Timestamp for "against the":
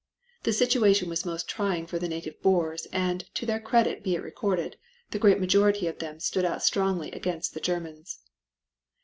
7.11-7.59